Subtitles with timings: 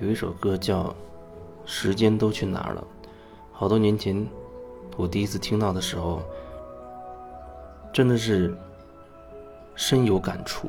[0.00, 0.84] 有一首歌叫
[1.64, 2.86] 《时间都去哪儿了》，
[3.52, 4.26] 好多年前
[4.96, 6.20] 我第一次听到的时候，
[7.92, 8.52] 真的是
[9.76, 10.68] 深有感触，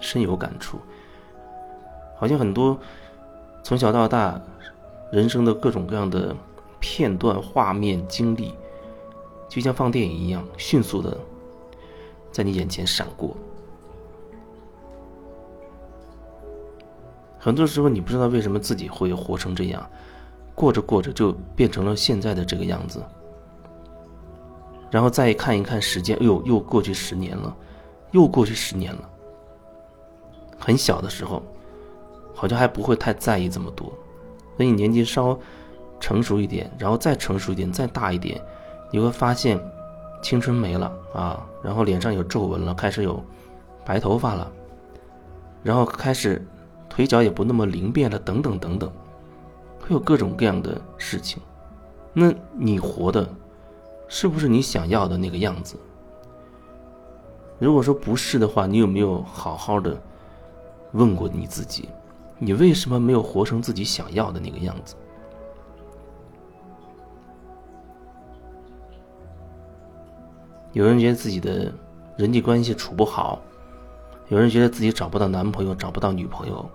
[0.00, 0.78] 深有感触。
[2.16, 2.76] 好像很多
[3.62, 4.40] 从小到大
[5.12, 6.34] 人生的各种各样的
[6.80, 8.54] 片段、画面、经历，
[9.46, 11.16] 就像放电影一样，迅速的
[12.32, 13.36] 在你眼前闪过。
[17.38, 19.88] 很多时候，你不知道为什么自己会活成这样，
[20.54, 23.00] 过着过着就变成了现在的这个样子。
[24.90, 27.54] 然后再看一看时间，哎呦，又过去十年了，
[28.10, 29.08] 又过去十年了。
[30.58, 31.40] 很小的时候，
[32.34, 33.92] 好像还不会太在意这么多。
[34.56, 35.38] 等你年纪稍
[36.00, 38.40] 成熟一点，然后再成熟一点，再大一点，
[38.90, 39.60] 你会发现
[40.22, 43.22] 青春没了啊，然后脸上有皱纹了，开始有
[43.84, 44.50] 白头发了，
[45.62, 46.44] 然后开始。
[46.88, 48.90] 腿脚也不那么灵便了，等等等等，
[49.80, 51.40] 会有各种各样的事情。
[52.12, 53.28] 那你活的，
[54.08, 55.76] 是不是你想要的那个样子？
[57.58, 60.00] 如果说不是的话，你有没有好好的
[60.92, 61.88] 问过你自己，
[62.38, 64.94] 你为什么没有活成自己想要的那个样子？
[70.72, 71.72] 有人觉得自己的
[72.16, 73.40] 人际关系处不好，
[74.28, 76.68] 有人觉得自己找不到男朋友，找不到女朋友。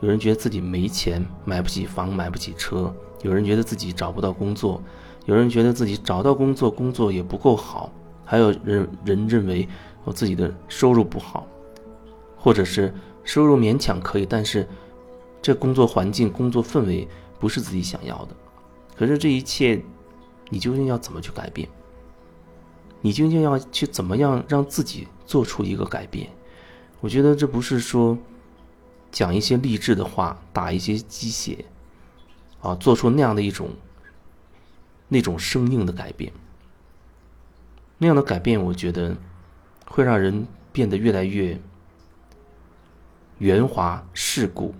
[0.00, 4.80] 有人觉得自己没钱，买不起房，买不起车；有人觉得自己找不到工作；
[5.26, 7.90] 有人觉得自己找到工作，工作也不够好；
[8.24, 9.68] 还有人人认为
[10.04, 11.46] 我自己的收入不好，
[12.36, 12.92] 或者是
[13.24, 14.68] 收入勉强可以，但是
[15.40, 17.06] 这工作环境、工作氛围
[17.38, 18.28] 不是自己想要的。
[18.96, 19.80] 可是这一切，
[20.50, 21.68] 你究竟要怎么去改变？
[23.00, 26.28] 你究竟要去怎么样让自己做出一个改变？
[27.02, 28.16] 我觉得这不是说。
[29.10, 31.66] 讲一些励志的话，打一些鸡血，
[32.62, 33.68] 啊，做出那样的一种
[35.06, 36.32] 那种生硬的改变。
[37.98, 39.14] 那样的改变，我觉得
[39.84, 41.60] 会让人变得越来越
[43.36, 44.74] 圆滑世故，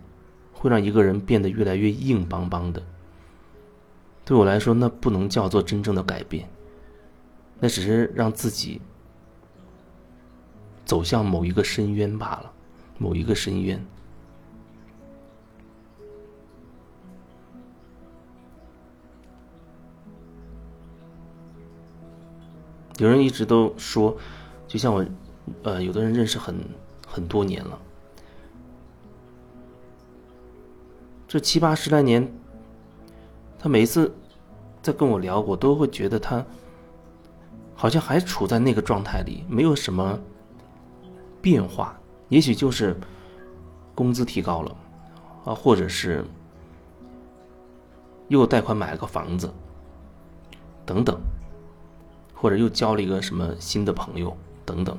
[0.54, 2.82] 会让一个人变得越来越硬邦邦的。
[4.24, 6.48] 对我来说，那不能叫做真正的改变，
[7.60, 8.80] 那只是让自己
[10.92, 12.52] 走向某一个深渊罢了，
[12.98, 13.82] 某一个深渊。
[22.98, 24.14] 有人一直都说，
[24.68, 25.02] 就像我，
[25.62, 26.54] 呃，有的人认识很
[27.06, 27.78] 很多年了，
[31.26, 32.30] 这七八十来年，
[33.58, 34.14] 他每一次
[34.82, 36.44] 在跟我聊，我都会觉得他
[37.74, 40.20] 好像还处在那个状态里，没有什么
[41.42, 41.94] 变化。
[42.30, 42.96] 也许就是
[43.94, 44.76] 工资提高了，
[45.44, 46.24] 啊，或者是
[48.28, 49.52] 又贷款买了个房子，
[50.86, 51.20] 等等。
[52.34, 54.98] 或者又交了一个什么新的朋友等等，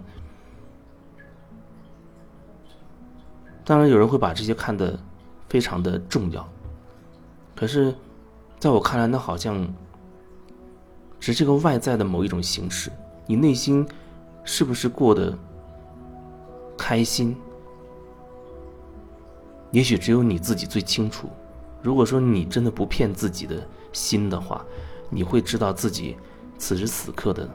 [3.66, 4.98] 当然有人会把这些看得
[5.50, 6.48] 非常的重要，
[7.54, 7.94] 可是，
[8.60, 9.68] 在我看来，那好像
[11.20, 12.90] 只是个外在的某一种形式。
[13.25, 13.86] 你内心
[14.46, 15.38] 是不是过得
[16.83, 17.33] 开心？
[19.71, 21.29] 也许只有你自己最清楚。
[21.81, 24.66] 如果说你真的不骗自己的心的话，
[25.09, 26.17] 你会知道自己。
[26.57, 27.49] 此时此刻的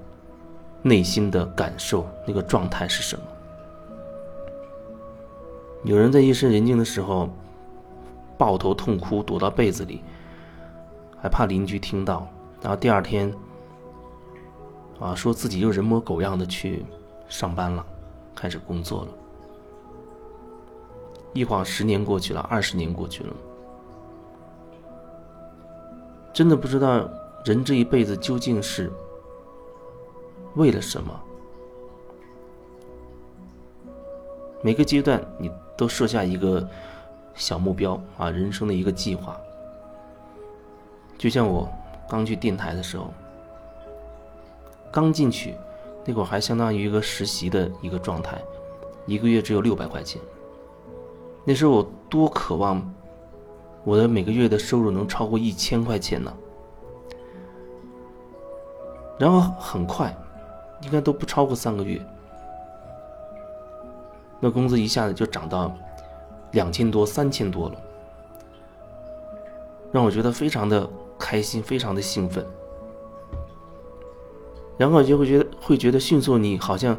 [0.81, 3.23] 内心的感受，那个状态是什么？
[5.85, 7.29] 有人在夜深人静的时候
[8.39, 10.03] 抱头痛哭，躲到被子里，
[11.21, 12.27] 还怕邻居听到。
[12.63, 13.31] 然后第二天
[14.99, 16.87] 啊，说自己又人模狗样的去
[17.29, 17.85] 上班了，
[18.39, 19.09] 开始工作了。
[21.33, 23.33] 一晃十年过去了，二十年过去了，
[26.33, 27.09] 真的不知道。
[27.45, 28.93] 人这一辈子究竟是
[30.55, 31.19] 为了什么？
[34.61, 36.69] 每个阶段你都设下一个
[37.35, 39.41] 小目标啊，人生的一个计划。
[41.17, 41.69] 就像我
[42.09, 43.15] 刚去电台的时候，
[44.93, 45.55] 刚进去
[46.05, 48.41] 那会儿还相当于一个实习的一个状态，
[49.07, 50.21] 一个月只有六百块钱。
[51.45, 52.83] 那时候我多渴望
[53.85, 56.33] 我的每个月的收入能超过一千块钱呢。
[59.19, 60.17] 然后很快，
[60.83, 62.01] 应该都不超过三个月，
[64.41, 65.77] 那工资一下子就涨到
[66.53, 67.75] 两千多、三千多了，
[69.91, 72.47] 让我觉得非常的开心，非常的兴奋。
[74.79, 76.97] 然后就会觉得会觉得迅速，你好像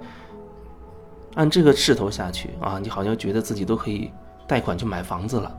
[1.35, 4.11] 按这个势头下去啊，你好像觉得自己都可以
[4.45, 5.49] 贷款去买房子了。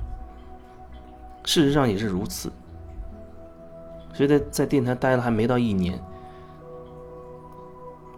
[1.45, 2.53] 事实上也是如此。
[4.13, 5.99] 所以在在电台待了还没到一年，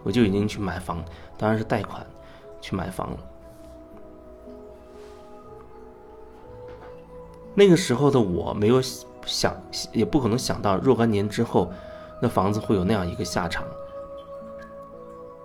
[0.03, 1.01] 我就已经去买房，
[1.37, 2.05] 当然是贷款
[2.59, 3.17] 去买房了。
[7.55, 8.81] 那个时候的我没有
[9.25, 9.55] 想，
[9.93, 11.71] 也不可能想到若干年之后，
[12.19, 13.63] 那房子会有那样一个下场。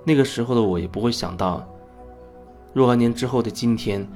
[0.08, 1.62] 那个时候的我也不会想到，
[2.72, 4.08] 若干年之后的今天，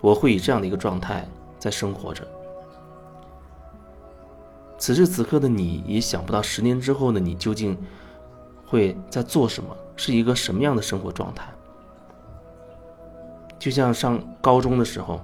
[0.00, 1.24] 我会以这样的一个状态
[1.56, 2.26] 在生活着。
[4.76, 7.78] 此时此刻的你也想不到，十年之后的你究竟
[8.66, 11.48] 会在做什么，是一个什么样的生活状态。
[13.56, 15.20] 就像上高中的时候。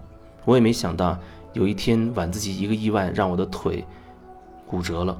[0.47, 1.19] 我也没想到
[1.53, 3.85] 有一天晚自习一个意外让我的腿
[4.67, 5.17] 骨折了，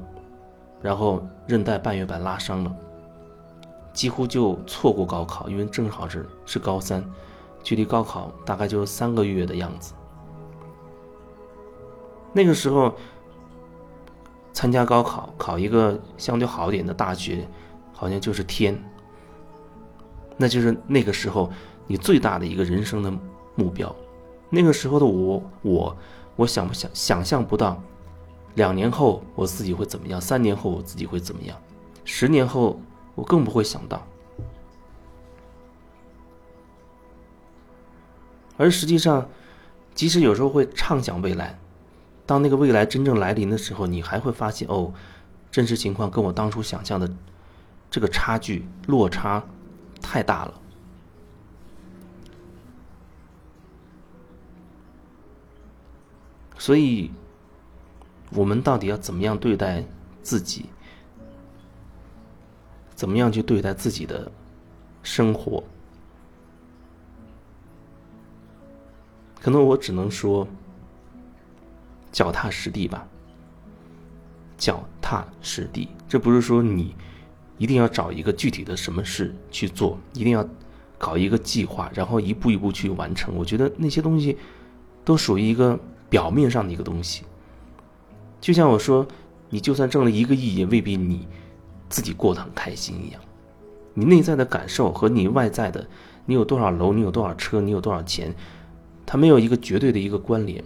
[0.81, 2.75] 然后韧带半月板拉伤了，
[3.93, 7.03] 几乎就错过高考，因为正好是是高三，
[7.63, 9.93] 距离高考大概就三个月的样子。
[12.33, 12.93] 那个时候
[14.53, 17.47] 参加高考，考一个相对好点的大学，
[17.93, 18.81] 好像就是天，
[20.37, 21.51] 那就是那个时候
[21.87, 23.11] 你最大的一个人生的
[23.55, 23.93] 目标。
[24.49, 25.97] 那个时候的我，我，
[26.35, 27.81] 我想不想想象不到，
[28.55, 30.19] 两年后我自己会怎么样？
[30.19, 31.57] 三年后我自己会怎么样？
[32.03, 32.79] 十年后
[33.15, 34.05] 我更不会想到。
[38.57, 39.27] 而实际上，
[39.95, 41.57] 即使有时候会畅想未来，
[42.25, 44.93] 当那个未来真正来临的时候，你还会发现，哦，
[45.49, 47.11] 真实情况跟我当初想象的
[47.89, 49.43] 这个差距落差
[50.01, 50.53] 太大了。
[56.59, 57.09] 所以，
[58.31, 59.83] 我们到底要怎么样对待
[60.21, 60.67] 自己？
[63.01, 64.31] 怎么样去对待自己的
[65.01, 65.63] 生活？
[69.41, 70.47] 可能我只能说，
[72.11, 73.07] 脚踏实地吧。
[74.55, 76.95] 脚踏实地，这不是说你
[77.57, 80.47] 一定要找一个具体的什么事去做，一定要
[80.99, 83.35] 搞一个计划，然后一步一步去完成。
[83.35, 84.37] 我觉得那些东西
[85.03, 85.79] 都属于一个。
[86.07, 87.23] 表面上的一个东西，
[88.41, 89.07] 就像我说，
[89.49, 91.25] 你就算挣了一个亿，也未必你
[91.91, 93.21] 自己过得很开心一样。
[93.93, 95.85] 你内在的感受和你外在的，
[96.25, 98.33] 你有多少楼，你有多少车，你有多少钱，
[99.05, 100.63] 它没有一个绝对的一个关联。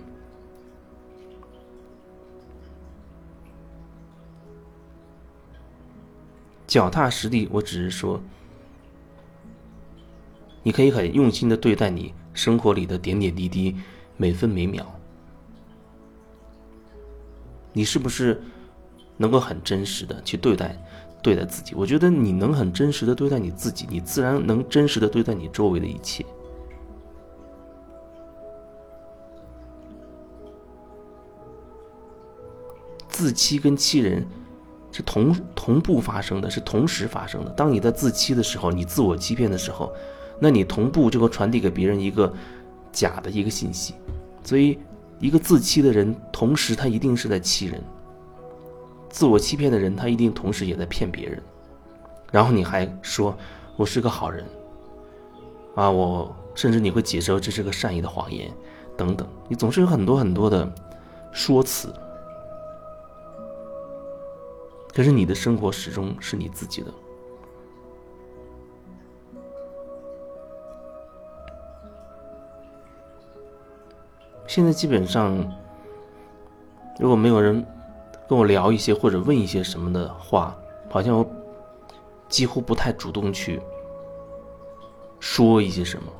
[6.67, 8.21] 脚踏实地，我只是说，
[10.61, 13.75] 你可以很用心的对待你生活里的点点滴滴，
[14.17, 14.85] 每分每秒。
[17.71, 18.41] 你是不是
[19.17, 20.77] 能够很真实的去对待
[21.25, 21.73] 对待自己？
[21.73, 26.23] 我觉得你能很真实的对待你自己，你自然能真实的对待你周围的一切。
[33.09, 34.23] 自欺跟欺人
[34.91, 37.49] 是同同步发生的，是同时发生的。
[37.53, 39.91] 当你在自欺的时候，你自我欺骗的时候，
[40.39, 42.31] 那你同步就会传递给别人一个
[42.91, 43.95] 假的一个信息，
[44.43, 44.77] 所以。
[45.17, 47.79] 一个自欺的人，同时他一定是在欺人；
[49.15, 51.41] 自我欺骗的人，他一定同时也在骗别人。
[52.33, 53.33] 然后你还说
[53.77, 54.45] 我是个好人，
[55.73, 58.51] 啊，我甚至你会解释这是个善意的谎言，
[58.97, 59.25] 等等。
[59.47, 60.69] 你总是有很多很多的
[61.31, 61.93] 说辞，
[64.93, 66.93] 可是你的生活始终是你自己的。
[74.45, 75.37] 现在基本上，
[76.99, 77.65] 如果没有人
[78.27, 80.55] 跟我聊一些或者问一些什么的话，
[80.89, 81.25] 好像我
[82.27, 83.61] 几乎不太主动去
[85.19, 86.11] 说一些什么，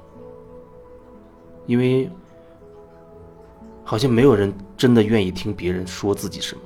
[1.66, 2.10] 因为
[3.84, 6.62] 好像没有人真的愿意听别人说自己什么，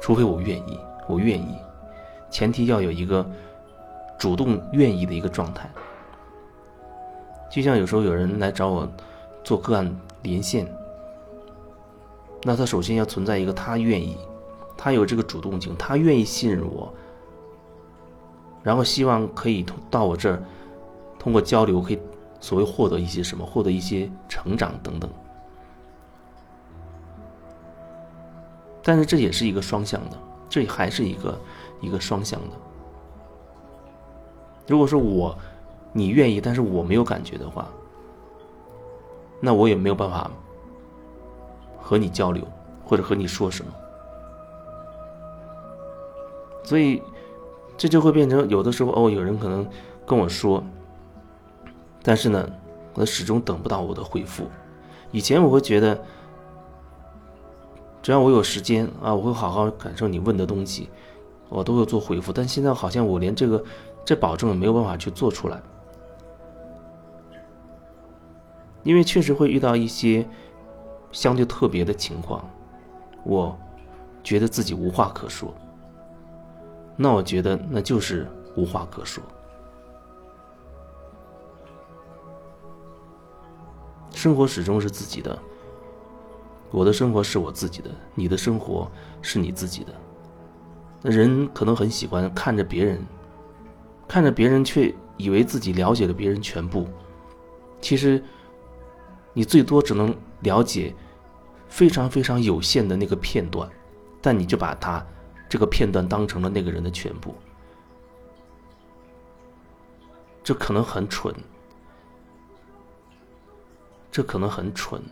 [0.00, 1.54] 除非我愿意，我愿意，
[2.30, 3.24] 前提要有一个
[4.18, 5.70] 主动愿意的一个状态。
[7.50, 8.88] 就像有时候有人来找我
[9.42, 9.94] 做个案。
[10.24, 10.66] 连线，
[12.46, 14.18] 那他首先要存在一个他愿意，
[14.76, 16.92] 他有这个主动性，他愿意信任我，
[18.62, 20.42] 然后希望可以通到我这儿，
[21.18, 21.98] 通过交流可以
[22.40, 25.10] 所谓获得一些什么，获得一些成长等等。
[28.82, 31.40] 但是这也是一个双向的，这还是一个
[31.80, 32.56] 一个双向的。
[34.66, 35.34] 如果说我
[35.94, 37.66] 你愿意，但是我没有感觉的话。
[39.40, 40.30] 那我也没有办法
[41.84, 42.42] 和你交流，
[42.82, 43.70] 或者和你说什么，
[46.62, 47.02] 所以
[47.76, 49.68] 这就会变成有的时候哦，有人可能
[50.06, 50.64] 跟我说，
[52.02, 52.48] 但是呢，
[52.94, 54.46] 我始终等不到我的回复。
[55.10, 56.02] 以前我会觉得
[58.00, 60.88] 只要我有时间啊，我会好好感受你问的东西，
[61.50, 62.32] 我都会做回复。
[62.32, 63.62] 但现在好像我连这个
[64.06, 65.60] 这保证也没有办法去做出来，
[68.82, 70.26] 因为确实会遇到一些
[71.14, 72.44] 相对特别的情况，
[73.22, 73.56] 我
[74.22, 75.54] 觉得自己无话可说。
[76.96, 79.22] 那我觉得那就是无话可说。
[84.12, 85.38] 生活始终是自己的，
[86.70, 88.90] 我的生活是我自己的，你的生活
[89.22, 89.92] 是你自己的。
[91.00, 93.00] 那人可能很喜欢看着别人，
[94.08, 96.88] 看着别人却以为自己了解了别人全部，
[97.80, 98.22] 其实
[99.32, 100.94] 你最多只能了解
[101.74, 103.68] 非常非常有限的那个片段，
[104.22, 105.04] 但你就把他。
[105.48, 107.34] 这个片段当成了那个人的全部，
[110.44, 111.34] 这可能很蠢，
[114.12, 115.02] 这可能很蠢。